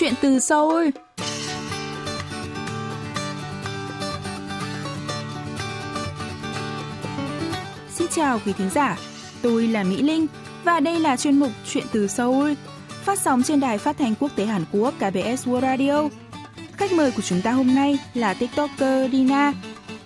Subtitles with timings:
[0.00, 0.88] Chuyện từ Seoul
[7.90, 8.98] Xin chào quý thính giả,
[9.42, 10.26] tôi là Mỹ Linh
[10.64, 12.52] và đây là chuyên mục Chuyện từ Seoul
[13.04, 16.08] phát sóng trên đài phát thanh quốc tế Hàn Quốc KBS World Radio.
[16.72, 19.52] Khách mời của chúng ta hôm nay là TikToker Dina,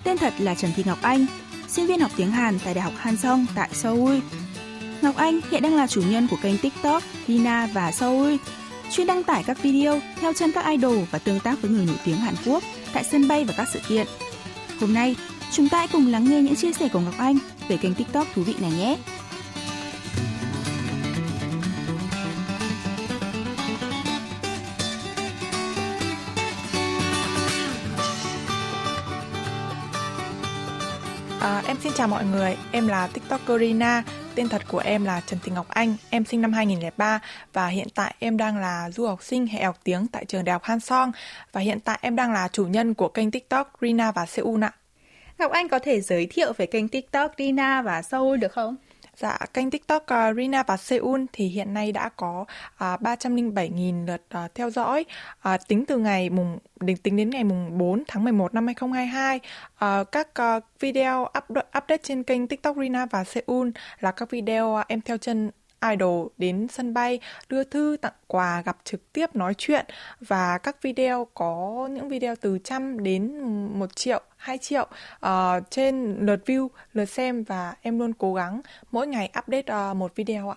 [0.05, 1.27] tên thật là Trần Thị Ngọc Anh,
[1.69, 4.19] sinh viên học tiếng Hàn tại Đại học Hansong tại Seoul.
[5.03, 8.37] Ngọc Anh hiện đang là chủ nhân của kênh TikTok Dina và Seoul,
[8.95, 11.97] chuyên đăng tải các video theo chân các idol và tương tác với người nổi
[12.05, 12.63] tiếng Hàn Quốc
[12.93, 14.07] tại sân bay và các sự kiện.
[14.81, 15.17] Hôm nay,
[15.53, 17.39] chúng ta hãy cùng lắng nghe những chia sẻ của Ngọc Anh
[17.69, 18.97] về kênh TikTok thú vị này nhé.
[31.41, 34.03] À, em xin chào mọi người, em là TikToker Rina,
[34.35, 37.21] tên thật của em là Trần Thị Ngọc Anh, em sinh năm 2003
[37.53, 40.53] và hiện tại em đang là du học sinh hệ học tiếng tại trường Đại
[40.53, 41.13] học han song
[41.53, 44.73] và hiện tại em đang là chủ nhân của kênh TikTok Rina và Seoul ạ.
[45.39, 48.77] Ngọc Anh có thể giới thiệu về kênh TikTok Rina và Seoul được không?
[49.17, 52.45] Dạ, kênh TikTok uh, Rina và Seoul thì hiện nay đã có
[52.77, 55.05] à, uh, 307.000 lượt uh, theo dõi
[55.49, 59.41] uh, tính từ ngày mùng đến tính đến ngày mùng 4 tháng 11 năm 2022.
[59.75, 64.79] Uh, các uh, video up, update trên kênh TikTok Rina và Seoul là các video
[64.81, 65.51] uh, em theo chân
[65.91, 69.87] idol đến sân bay đưa thư tặng quà gặp trực tiếp nói chuyện
[70.21, 73.39] và các video có những video từ trăm đến
[73.79, 74.89] một triệu 2 triệu
[75.27, 75.31] uh,
[75.71, 78.61] trên lượt view lượt xem và em luôn cố gắng
[78.93, 80.57] mỗi ngày update uh, một video ạ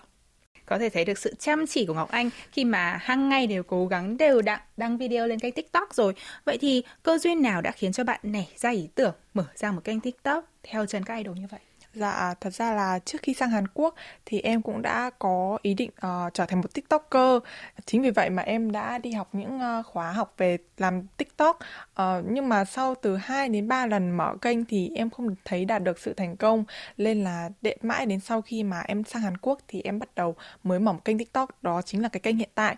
[0.68, 3.62] có thể thấy được sự chăm chỉ của Ngọc Anh khi mà hàng ngày đều
[3.62, 6.14] cố gắng đều đặn đăng video lên kênh TikTok rồi.
[6.44, 9.72] Vậy thì cơ duyên nào đã khiến cho bạn nảy ra ý tưởng mở ra
[9.72, 11.60] một kênh TikTok theo chân các idol như vậy?
[11.94, 13.94] Dạ, thật ra là trước khi sang Hàn Quốc
[14.26, 17.42] thì em cũng đã có ý định uh, trở thành một TikToker.
[17.86, 21.58] Chính vì vậy mà em đã đi học những uh, khóa học về làm TikTok.
[22.02, 25.64] Uh, nhưng mà sau từ 2 đến 3 lần mở kênh thì em không thấy
[25.64, 26.64] đạt được sự thành công.
[26.96, 30.08] Nên là đệ mãi đến sau khi mà em sang Hàn Quốc thì em bắt
[30.14, 31.62] đầu mới mở một kênh TikTok.
[31.62, 32.76] Đó chính là cái kênh hiện tại.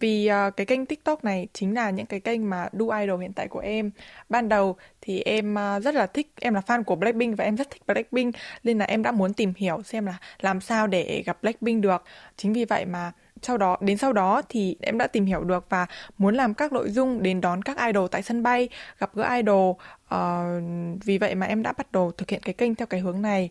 [0.00, 3.32] Vì uh, cái kênh TikTok này chính là những cái kênh mà đu idol hiện
[3.32, 3.90] tại của em.
[4.28, 7.56] Ban đầu thì em uh, rất là thích, em là fan của Blackpink và em
[7.56, 11.22] rất thích Blackpink nên là em đã muốn tìm hiểu xem là làm sao để
[11.26, 12.04] gặp Blackpink được.
[12.36, 13.12] Chính vì vậy mà
[13.42, 15.86] sau đó đến sau đó thì em đã tìm hiểu được và
[16.18, 18.68] muốn làm các nội dung đến đón các idol tại sân bay
[18.98, 19.70] gặp gỡ idol
[20.14, 23.22] uh, vì vậy mà em đã bắt đầu thực hiện cái kênh theo cái hướng
[23.22, 23.50] này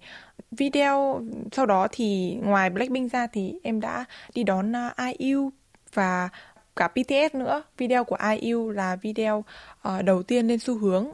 [0.52, 5.52] video sau đó thì ngoài Blackpink ra thì em đã đi đón uh, IU
[5.96, 6.30] và
[6.76, 7.64] cả BTS nữa.
[7.78, 9.44] Video của IU là video
[9.88, 11.08] uh, đầu tiên lên xu hướng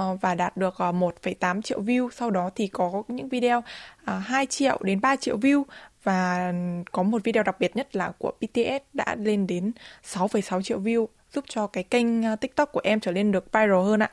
[0.00, 2.10] uh, và đạt được ờ, uh, 1,8 triệu view.
[2.10, 3.64] Sau đó thì có những video uh,
[4.22, 5.64] 2 triệu đến 3 triệu view
[6.02, 6.52] và
[6.92, 9.72] có một video đặc biệt nhất là của BTS đã lên đến
[10.04, 14.02] 6,6 triệu view giúp cho cái kênh TikTok của em trở nên được viral hơn
[14.02, 14.10] ạ.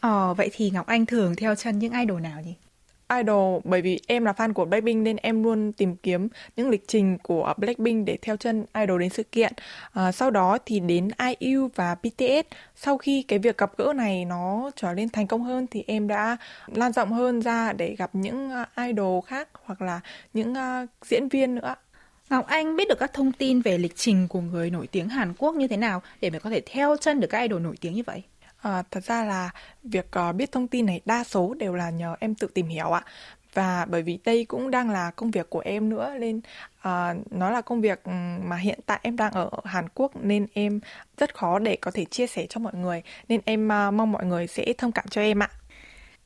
[0.00, 2.54] Ờ, vậy thì Ngọc Anh thường theo chân những idol nào nhỉ?
[3.18, 6.84] Idol bởi vì em là fan của Blackpink nên em luôn tìm kiếm những lịch
[6.88, 9.52] trình của Blackpink để theo chân idol đến sự kiện.
[9.92, 11.08] À, sau đó thì đến
[11.38, 12.46] IU và BTS.
[12.76, 16.08] Sau khi cái việc gặp gỡ này nó trở nên thành công hơn thì em
[16.08, 16.36] đã
[16.66, 20.00] lan rộng hơn ra để gặp những à, idol khác hoặc là
[20.32, 21.74] những uh, diễn viên nữa.
[22.30, 25.32] Ngọc Anh biết được các thông tin về lịch trình của người nổi tiếng Hàn
[25.38, 27.94] Quốc như thế nào để mình có thể theo chân được các idol nổi tiếng
[27.94, 28.22] như vậy?
[28.64, 29.50] À, thật ra là
[29.82, 32.90] việc uh, biết thông tin này đa số đều là nhờ em tự tìm hiểu
[32.90, 33.04] ạ
[33.54, 36.36] và bởi vì đây cũng đang là công việc của em nữa nên
[36.78, 38.00] uh, nó là công việc
[38.42, 40.80] mà hiện tại em đang ở Hàn Quốc nên em
[41.16, 44.24] rất khó để có thể chia sẻ cho mọi người nên em uh, mong mọi
[44.24, 45.50] người sẽ thông cảm cho em ạ.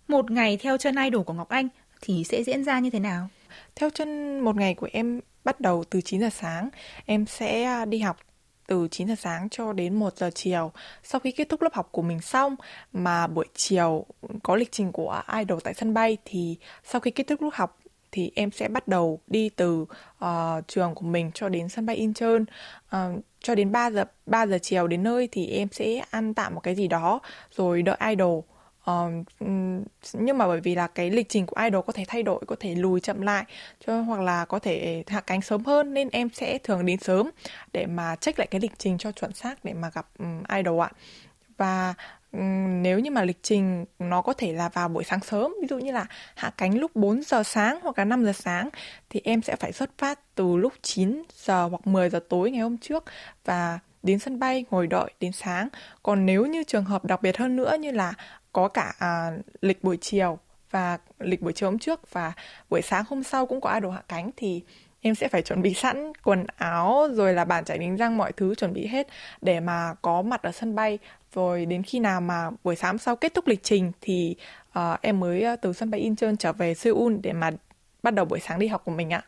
[0.09, 1.69] Một ngày theo chân idol của Ngọc Anh
[2.01, 3.29] thì sẽ diễn ra như thế nào?
[3.77, 6.69] Theo chân một ngày của em bắt đầu từ 9 giờ sáng,
[7.07, 8.17] em sẽ đi học
[8.69, 10.73] từ 9 giờ sáng cho đến 1 giờ chiều.
[11.03, 12.57] Sau khi kết thúc lớp học của mình xong
[12.93, 14.07] mà buổi chiều
[14.43, 17.79] có lịch trình của idol tại sân bay thì sau khi kết thúc lớp học
[18.13, 19.87] thì em sẽ bắt đầu đi từ
[20.25, 20.29] uh,
[20.67, 22.43] trường của mình cho đến sân bay Incheon
[22.97, 26.55] uh, cho đến 3 giờ 3 giờ chiều đến nơi thì em sẽ ăn tạm
[26.55, 27.21] một cái gì đó
[27.57, 28.41] rồi đợi idol
[28.91, 29.27] Uh,
[30.13, 32.57] nhưng mà bởi vì là cái lịch trình của idol có thể thay đổi, có
[32.61, 33.45] thể lùi chậm lại
[33.87, 37.31] cho hoặc là có thể hạ cánh sớm hơn nên em sẽ thường đến sớm
[37.73, 40.83] để mà check lại cái lịch trình cho chuẩn xác để mà gặp um, idol
[40.83, 40.91] ạ.
[41.57, 41.95] Và
[42.33, 45.67] um, nếu như mà lịch trình nó có thể là vào buổi sáng sớm, ví
[45.71, 48.69] dụ như là hạ cánh lúc 4 giờ sáng hoặc là 5 giờ sáng
[49.11, 52.61] thì em sẽ phải xuất phát từ lúc 9 giờ hoặc 10 giờ tối ngày
[52.63, 53.05] hôm trước
[53.45, 55.69] và đến sân bay ngồi đợi đến sáng.
[56.03, 58.15] Còn nếu như trường hợp đặc biệt hơn nữa như là
[58.59, 60.39] có cả à, lịch buổi chiều
[60.71, 62.33] và lịch buổi chiều hôm trước và
[62.71, 64.63] buổi sáng hôm sau cũng có idol hạ cánh thì
[65.01, 68.33] em sẽ phải chuẩn bị sẵn quần áo rồi là bàn chải đánh răng mọi
[68.33, 69.09] thứ chuẩn bị hết
[69.41, 70.99] để mà có mặt ở sân bay
[71.35, 74.37] rồi đến khi nào mà buổi sáng sau kết thúc lịch trình thì
[74.79, 77.51] uh, em mới ờ, từ sân bay Incheon trở về Seoul để mà
[78.03, 79.23] bắt đầu buổi sáng đi học của mình ạ.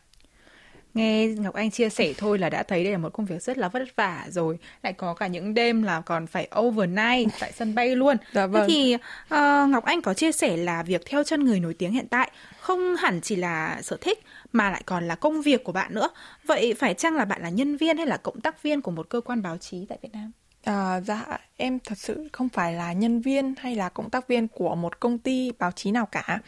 [0.93, 3.57] Nghe Ngọc Anh chia sẻ thôi là đã thấy đây là một công việc rất
[3.57, 7.75] là vất vả rồi Lại có cả những đêm là còn phải overnight tại sân
[7.75, 8.67] bay luôn dạ vâng.
[8.67, 11.91] Thế thì uh, Ngọc Anh có chia sẻ là việc theo chân người nổi tiếng
[11.91, 14.19] hiện tại Không hẳn chỉ là sở thích
[14.51, 16.09] mà lại còn là công việc của bạn nữa
[16.43, 19.09] Vậy phải chăng là bạn là nhân viên hay là cộng tác viên của một
[19.09, 20.31] cơ quan báo chí tại Việt Nam?
[20.63, 24.47] À, dạ em thật sự không phải là nhân viên hay là cộng tác viên
[24.47, 26.39] của một công ty báo chí nào cả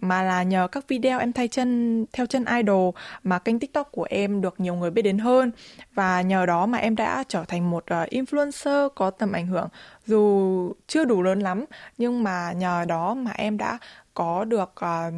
[0.00, 2.94] mà là nhờ các video em thay chân theo chân idol
[3.24, 5.50] mà kênh tiktok của em được nhiều người biết đến hơn
[5.94, 9.68] và nhờ đó mà em đã trở thành một ờ, influencer có tầm ảnh hưởng
[10.06, 11.64] dù chưa đủ lớn lắm
[11.98, 13.78] nhưng mà nhờ đó mà em đã
[14.14, 15.14] có được uh,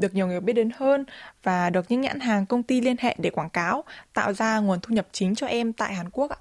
[0.00, 1.04] được nhiều người biết đến hơn
[1.42, 4.80] và được những nhãn hàng công ty liên hệ để quảng cáo tạo ra nguồn
[4.80, 6.36] thu nhập chính cho em tại Hàn Quốc ạ.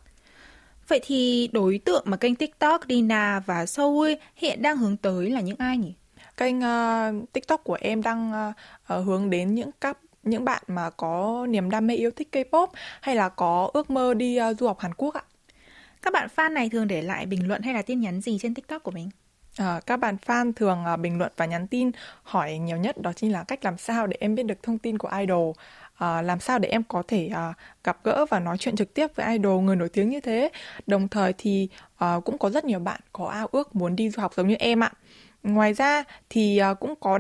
[0.88, 5.42] Vậy thì đối tượng mà kênh TikTok Dina và Seoul hiện đang hướng tới là
[5.42, 5.94] những ai nhỉ?
[6.38, 8.32] Kênh uh, TikTok của em đang
[8.90, 12.68] uh, hướng đến những các những bạn mà có niềm đam mê yêu thích K-pop
[13.02, 15.24] hay là có ước mơ đi uh, du học Hàn Quốc ạ.
[16.02, 18.54] Các bạn fan này thường để lại bình luận hay là tin nhắn gì trên
[18.54, 19.10] TikTok của mình?
[19.58, 21.92] À, các bạn fan thường uh, bình luận và nhắn tin
[22.24, 24.98] hỏi nhiều nhất đó chính là cách làm sao để em biết được thông tin
[24.98, 25.52] của idol
[25.94, 27.54] à, làm sao để em có thể à,
[27.84, 30.50] gặp gỡ và nói chuyện trực tiếp với idol người nổi tiếng như thế
[30.88, 34.22] đồng thời thì à, cũng có rất nhiều bạn có ao ước muốn đi du
[34.22, 34.92] học giống như em ạ
[35.44, 37.20] ngoài ra thì ờ, cũng có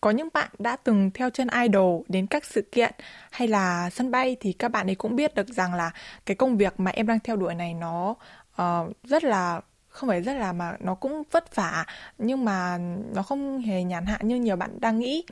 [0.00, 2.94] có những bạn đã từng theo chân idol đến các sự kiện
[3.30, 5.90] hay là sân bay thì các bạn ấy cũng biết được rằng là
[6.26, 8.14] cái công việc mà em đang theo đuổi này nó
[8.62, 11.86] uh, rất là không phải rất là mà nó cũng vất vả
[12.18, 12.78] nhưng mà
[13.14, 15.24] nó không hề nhàn hạ như nhiều bạn đang nghĩ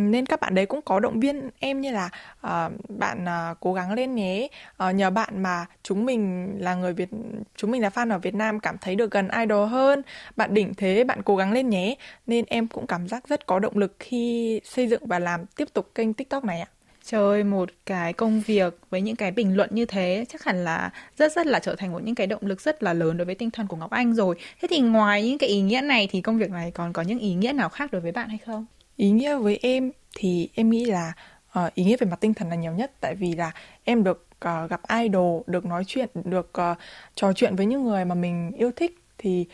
[0.00, 2.10] nên các bạn đấy cũng có động viên em như là
[2.46, 4.48] uh, bạn uh, cố gắng lên nhé
[4.88, 7.08] uh, nhờ bạn mà chúng mình là người Việt
[7.56, 10.02] chúng mình là fan ở Việt Nam cảm thấy được gần idol hơn
[10.36, 11.94] bạn đỉnh thế bạn cố gắng lên nhé
[12.26, 15.68] nên em cũng cảm giác rất có động lực khi xây dựng và làm tiếp
[15.72, 16.68] tục kênh TikTok này ạ
[17.04, 20.90] chơi một cái công việc với những cái bình luận như thế chắc hẳn là
[21.16, 23.34] rất rất là trở thành một những cái động lực rất là lớn đối với
[23.34, 24.36] tinh thần của Ngọc Anh rồi.
[24.62, 27.18] Thế thì ngoài những cái ý nghĩa này thì công việc này còn có những
[27.18, 28.66] ý nghĩa nào khác đối với bạn hay không?
[29.00, 31.12] Ý nghĩa với em thì em nghĩ là
[31.58, 32.92] uh, ý nghĩa về mặt tinh thần là nhiều nhất.
[33.00, 33.52] Tại vì là
[33.84, 36.78] em được uh, gặp idol được nói chuyện được uh,
[37.14, 39.46] trò chuyện với những người mà mình yêu thích thì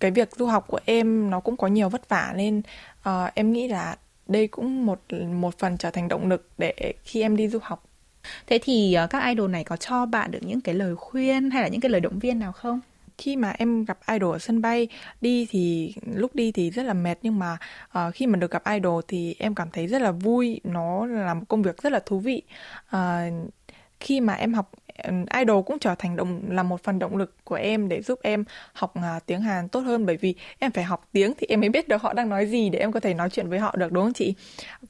[0.00, 2.62] cái việc du học của em nó cũng có nhiều vất vả nên
[3.08, 3.96] uh, em nghĩ là
[4.28, 7.84] đây cũng một một phần trở thành động lực để khi em đi du học.
[8.46, 11.62] Thế thì uh, các idol này có cho bạn được những cái lời khuyên hay
[11.62, 12.80] là những cái lời động viên nào không?
[13.22, 14.88] Khi mà em gặp idol ở sân bay
[15.20, 17.58] đi thì lúc đi thì rất là mệt nhưng mà
[17.98, 21.34] uh, khi mà được gặp idol thì em cảm thấy rất là vui nó là
[21.34, 22.42] một công việc rất là thú vị.
[22.96, 23.00] Uh,
[24.00, 24.70] khi mà em học
[25.38, 28.44] idol cũng trở thành động là một phần động lực của em để giúp em
[28.72, 30.06] học uh, tiếng Hàn tốt hơn.
[30.06, 32.70] Bởi vì em phải học tiếng thì em mới biết được họ đang nói gì
[32.70, 34.34] để em có thể nói chuyện với họ được đúng không chị?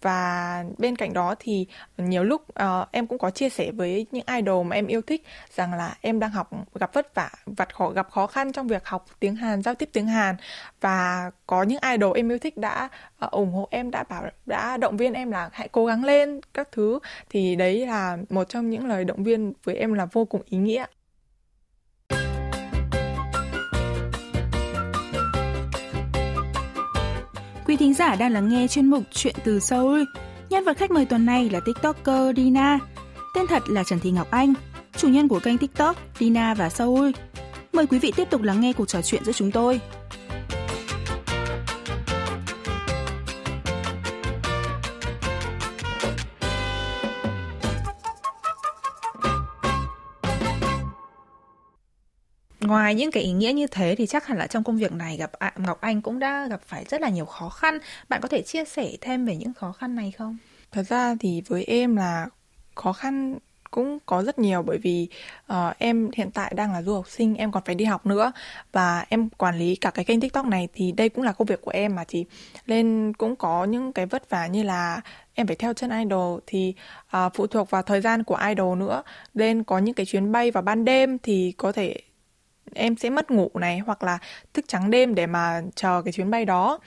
[0.00, 1.66] Và bên cạnh đó thì
[1.98, 5.24] nhiều lúc uh, em cũng có chia sẻ với những idol mà em yêu thích
[5.54, 8.86] rằng là em đang học gặp vất vả vặt khó gặp khó khăn trong việc
[8.86, 10.36] học tiếng Hàn giao tiếp tiếng Hàn.
[10.80, 12.88] Và có những idol em yêu thích đã
[13.24, 16.40] uh, ủng hộ em đã bảo đã động viên em là hãy cố gắng lên
[16.54, 16.98] các thứ.
[17.30, 20.58] Thì đấy là một trong những lời động viên với em là vô cùng ý
[20.58, 20.86] nghĩa
[27.66, 30.02] Quý thính giả đang lắng nghe chuyên mục Chuyện từ Seoul.
[30.50, 32.78] Nhân vật khách mời tuần này là TikToker Dina.
[33.34, 34.54] Tên thật là Trần Thị Ngọc Anh,
[34.96, 37.10] chủ nhân của kênh TikTok Dina và Seoul.
[37.72, 39.80] Mời quý vị tiếp tục lắng nghe cuộc trò chuyện giữa chúng tôi.
[52.62, 55.16] Ngoài những cái ý nghĩa như thế thì chắc hẳn là trong công việc này
[55.16, 57.78] gặp Ngọc Anh cũng đã gặp phải rất là nhiều khó khăn.
[58.08, 60.36] Bạn có thể chia sẻ thêm về những khó khăn này không?
[60.72, 62.26] Thật ra thì với em là
[62.74, 63.38] khó khăn
[63.72, 65.08] cũng có rất nhiều bởi vì
[65.52, 68.32] uh, em hiện tại đang là du học sinh em còn phải đi học nữa
[68.72, 71.60] và em quản lý cả cái kênh tiktok này thì đây cũng là công việc
[71.60, 72.24] của em mà chị
[72.66, 75.00] nên cũng có những cái vất vả như là
[75.34, 76.74] em phải theo chân idol thì
[77.16, 79.02] uh, phụ thuộc vào thời gian của idol nữa
[79.34, 82.00] nên có những cái chuyến bay vào ban đêm thì có thể
[82.74, 84.18] em sẽ mất ngủ này hoặc là
[84.54, 86.78] thức trắng đêm để mà chờ cái chuyến bay đó.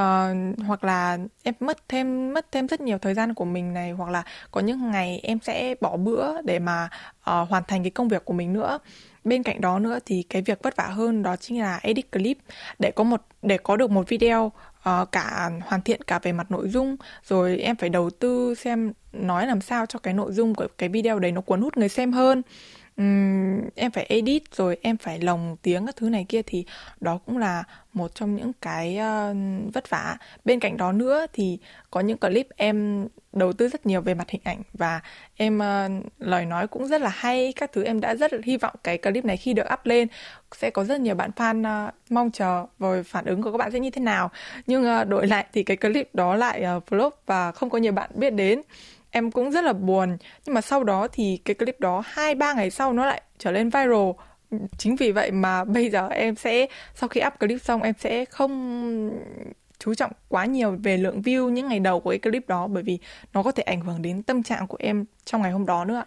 [0.00, 3.90] Uh, hoặc là em mất thêm mất thêm rất nhiều thời gian của mình này
[3.90, 7.90] hoặc là có những ngày em sẽ bỏ bữa để mà uh, hoàn thành cái
[7.90, 8.78] công việc của mình nữa.
[9.24, 12.38] Bên cạnh đó nữa thì cái việc vất vả hơn đó chính là edit clip.
[12.78, 14.52] Để có một để có được một video
[14.88, 18.92] uh, cả hoàn thiện cả về mặt nội dung rồi em phải đầu tư xem
[19.12, 21.88] nói làm sao cho cái nội dung của cái video đấy nó cuốn hút người
[21.88, 22.42] xem hơn
[22.98, 26.64] um, em phải edit rồi em phải lồng tiếng các thứ này kia thì
[27.00, 30.16] đó cũng là một trong những cái uh, vất vả.
[30.44, 31.58] Bên cạnh đó nữa thì
[31.90, 35.00] có những clip em đầu tư rất nhiều về mặt hình ảnh và
[35.36, 38.74] em uh, lời nói cũng rất là hay các thứ em đã rất hy vọng
[38.84, 40.08] cái clip này khi được up lên
[40.52, 43.72] sẽ có rất nhiều bạn fan uh, mong chờ rồi phản ứng của các bạn
[43.72, 44.30] sẽ như thế nào.
[44.66, 47.92] Nhưng uh, đổi lại thì cái clip đó lại uh, flop và không có nhiều
[47.92, 48.62] bạn biết đến
[49.10, 52.54] em cũng rất là buồn nhưng mà sau đó thì cái clip đó hai ba
[52.54, 54.10] ngày sau nó lại trở lên viral
[54.78, 58.24] chính vì vậy mà bây giờ em sẽ sau khi up clip xong em sẽ
[58.24, 59.10] không
[59.78, 62.82] chú trọng quá nhiều về lượng view những ngày đầu của cái clip đó bởi
[62.82, 62.98] vì
[63.32, 66.04] nó có thể ảnh hưởng đến tâm trạng của em trong ngày hôm đó nữa.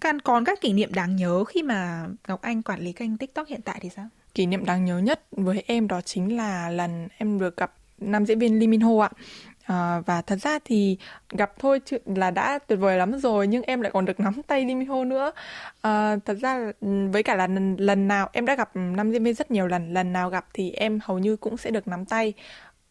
[0.00, 3.48] Can còn các kỷ niệm đáng nhớ khi mà Ngọc Anh quản lý kênh TikTok
[3.48, 4.08] hiện tại thì sao?
[4.34, 8.26] Kỷ niệm đáng nhớ nhất với em đó chính là lần em được gặp nam
[8.26, 9.10] diễn viên Lee Min Ho ạ.
[9.12, 9.18] À,
[9.66, 10.96] Ờ, và thật ra thì
[11.30, 14.42] gặp thôi chứ là đã tuyệt vời lắm rồi nhưng em lại còn được nắm
[14.46, 15.32] tay Lee Min Ho nữa.
[15.80, 19.24] À, thật ra ừ, với cả là lần, lần nào em đã gặp nam diễn
[19.24, 22.04] viên rất nhiều lần lần nào gặp thì em hầu như cũng sẽ được nắm
[22.04, 22.32] tay.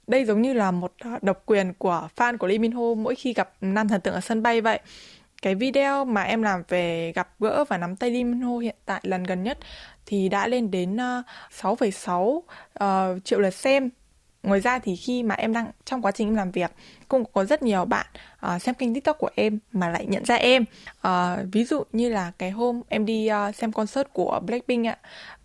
[0.08, 3.16] Đây giống như là một ờ, độc quyền của fan của Lee Min Ho mỗi
[3.16, 4.80] khi gặp nam thần tượng ở sân bay vậy.
[5.42, 8.76] Cái video mà em làm về gặp gỡ và nắm tay Lee Min Ho hiện
[8.86, 9.58] tại lần gần nhất
[10.06, 10.98] thì đã lên đến
[11.62, 13.90] 6,6 uh, triệu lượt xem.
[14.44, 16.72] Ngoài ra thì khi mà em đang trong quá trình em làm việc
[17.08, 18.06] cũng có rất nhiều bạn
[18.56, 20.66] uh, xem kênh tiktok của em mà lại nhận ra em.
[21.08, 24.98] Uh, ví dụ như là cái hôm em đi uh, xem concert của blackpink ạ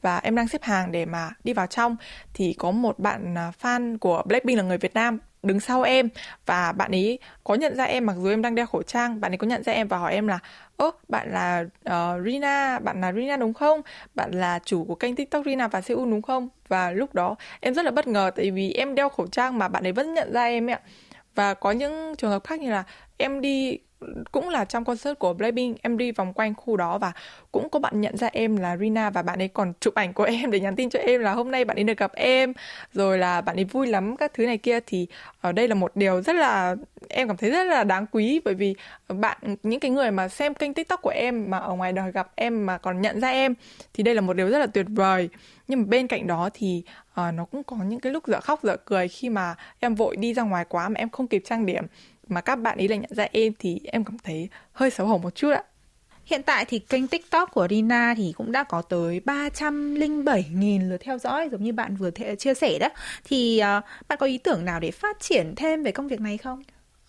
[0.03, 1.97] và em đang xếp hàng để mà đi vào trong
[2.35, 6.09] thì có một bạn uh, fan của blackpink là người việt nam đứng sau em.
[6.47, 9.33] Và bạn ấy có nhận ra em mặc dù em đang đeo khẩu trang bạn
[9.33, 10.39] ấy có nhận ra em và hỏi em là
[10.77, 13.81] ơ bạn là uh, Rina bạn là Rina đúng không?
[14.15, 16.49] Bạn là chủ của kênh tiktok Rina và Seoul đúng không?
[16.69, 19.69] Và lúc đó em rất là bất ngờ tại vì em đeo khẩu trang mà
[19.69, 20.81] bạn ấy vẫn nhận ra em ạ.
[21.35, 22.85] Và có những trường hợp khác như là
[23.17, 23.79] em đi
[24.33, 27.13] cũng là trong concert của Blackpink em đi vòng quanh khu đó và
[27.53, 30.25] cũng có bạn nhận ra em là Rina và bạn ấy còn chụp ảnh của
[30.43, 32.53] em để nhắn tin cho em là hôm nay bạn ấy được gặp em
[32.93, 34.81] rồi là bạn ấy vui lắm các thứ này kia.
[34.87, 35.07] Thì
[35.41, 36.77] ở đây là một điều rất là
[37.09, 38.75] em cảm thấy rất là đáng quý bởi vì
[39.09, 42.33] bạn những cái người mà xem kênh tiktok của em mà ở ngoài đời gặp
[42.35, 43.55] em mà còn nhận ra em
[43.95, 45.29] thì đây là một điều rất là tuyệt vời.
[45.69, 46.83] Nhưng mà bên cạnh đó thì
[47.21, 50.17] uh, nó cũng có những cái lúc dở khóc dở cười khi mà em vội
[50.17, 51.85] đi ra ngoài quá mà em không kịp trang điểm
[52.29, 55.19] mà các bạn ấy lại nhận ra em thì em cảm thấy hơi xấu hổ
[55.19, 55.63] một chút ạ.
[56.25, 61.19] Hiện tại thì kênh TikTok của Rina thì cũng đã có tới 307.000 lượt theo
[61.19, 62.89] dõi giống như bạn vừa th- chia sẻ đó.
[63.25, 66.39] Thì uh, bạn có ý tưởng nào để phát triển thêm về công việc này
[66.39, 66.63] không?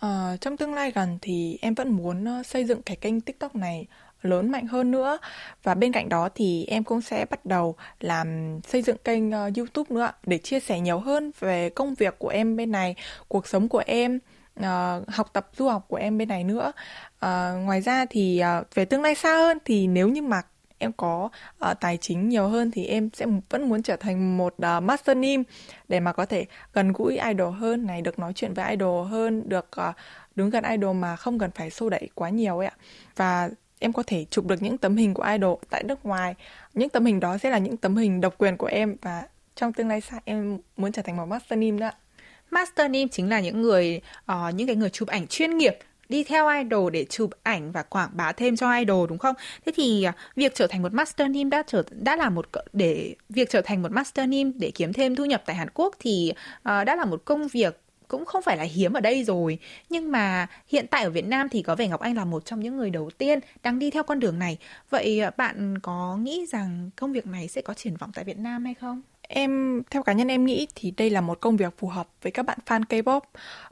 [0.05, 3.55] Uh, trong tương lai gần thì em vẫn muốn uh, xây dựng cái kênh TikTok
[3.55, 3.87] này
[4.21, 5.17] lớn mạnh hơn nữa
[5.63, 9.57] và bên cạnh đó thì em cũng sẽ bắt đầu làm xây dựng kênh uh,
[9.57, 12.95] YouTube nữa để chia sẻ nhiều hơn về công việc của em bên này,
[13.27, 14.19] cuộc sống của em
[14.59, 16.71] uh, học tập du học của em bên này nữa.
[17.15, 20.41] Uh, ngoài ra thì uh, về tương lai xa hơn thì nếu như mà
[20.77, 21.29] em có
[21.69, 25.17] uh, tài chính nhiều hơn thì em sẽ vẫn muốn trở thành một uh, master
[25.17, 25.43] nim
[25.87, 29.49] để mà có thể gần gũi idol hơn này được nói chuyện với idol hơn
[29.49, 29.95] được uh,
[30.35, 32.75] đứng gần idol mà không cần phải xô đẩy quá nhiều ấy ạ.
[33.15, 33.49] Và
[33.79, 36.35] em có thể chụp được những tấm hình của idol tại nước ngoài.
[36.73, 39.23] Những tấm hình đó sẽ là những tấm hình độc quyền của em và
[39.55, 41.93] trong tương lai xa em muốn trở thành một master nim đó ạ.
[42.51, 44.01] Master name chính là những người
[44.31, 45.77] uh, những cái người chụp ảnh chuyên nghiệp
[46.09, 49.35] đi theo idol để chụp ảnh và quảng bá thêm cho idol đúng không?
[49.65, 53.15] Thế thì ờ, việc trở thành một master name đã trở đã là một để
[53.29, 56.33] việc trở thành một master name để kiếm thêm thu nhập tại Hàn Quốc thì
[56.57, 60.11] uh, đã là một công việc cũng không phải là hiếm ở đây rồi nhưng
[60.11, 62.77] mà hiện tại ở Việt Nam thì có vẻ Ngọc Anh là một trong những
[62.77, 64.57] người đầu tiên đang đi theo con đường này
[64.89, 68.65] vậy bạn có nghĩ rằng công việc này sẽ có triển vọng tại Việt Nam
[68.65, 69.01] hay không?
[69.27, 72.31] Em theo cá nhân em nghĩ thì đây là một công việc phù hợp với
[72.31, 73.21] các bạn fan K-pop.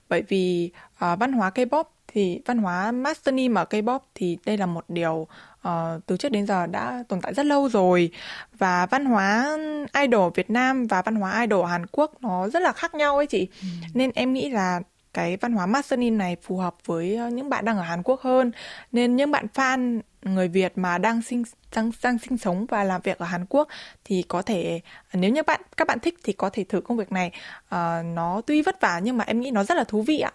[0.09, 4.65] Bởi vì uh, văn hóa K-pop thì văn hóa masternim ở K-pop thì đây là
[4.65, 5.27] một điều
[5.67, 5.71] uh,
[6.05, 8.11] từ trước đến giờ đã tồn tại rất lâu rồi.
[8.57, 9.57] Và văn hóa
[10.01, 13.27] idol Việt Nam và văn hóa idol Hàn Quốc nó rất là khác nhau ấy
[13.27, 13.47] chị.
[13.61, 13.67] Ừ.
[13.93, 14.81] nên em nghĩ là
[15.15, 18.21] cái văn hóa masternim này phù hợp với ờ, những bạn đang ở Hàn Quốc
[18.21, 18.51] hơn.
[18.91, 21.43] Nên những bạn fan người Việt mà đang sinh
[21.75, 23.67] đang, đang sinh sống và làm việc ở Hàn Quốc
[24.03, 24.81] thì có thể
[25.13, 27.31] nếu như bạn các bạn thích thì có thể thử công việc này.
[27.65, 30.31] Uh, nó tuy vất vả nhưng mà em nghĩ nó rất là thú vị ạ.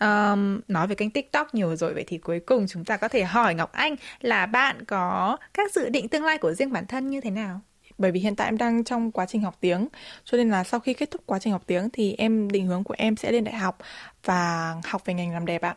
[0.00, 3.24] Um, nói về kênh TikTok nhiều rồi vậy thì cuối cùng chúng ta có thể
[3.24, 7.10] hỏi Ngọc Anh là bạn có các dự định tương lai của riêng bản thân
[7.10, 7.60] như thế nào?
[8.02, 9.88] Bởi vì hiện tại em đang trong quá trình học tiếng.
[10.24, 12.84] Cho nên là sau khi kết thúc quá trình học tiếng Thì em định hướng
[12.84, 13.78] của em sẽ lên đại học
[14.24, 15.76] Và học về ngành làm đẹp ạ.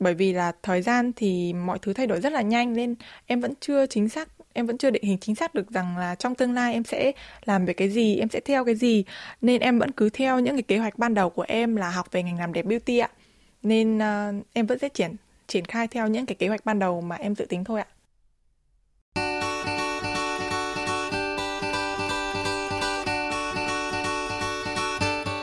[0.00, 2.94] Bởi vì là thời gian thì mọi thứ thay đổi rất là nhanh nên
[3.26, 6.14] em vẫn chưa chính xác em vẫn chưa định hình chính xác được rằng là
[6.14, 7.12] trong tương lai em sẽ
[7.44, 9.04] làm về cái gì em sẽ theo cái gì.
[9.40, 12.12] Nên em vẫn cứ theo những cái kế hoạch ban đầu của em là học
[12.12, 13.10] về ngành làm đẹp beauty ạ.
[13.62, 17.00] Nên uh, em vẫn sẽ triển triển khai theo những cái kế hoạch ban đầu
[17.00, 17.86] mà em dự tính thôi ạ.